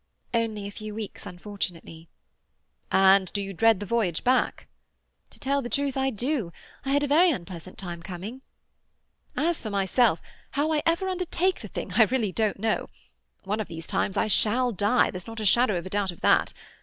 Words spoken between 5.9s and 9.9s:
I do. I had a very unpleasant time coming." "As for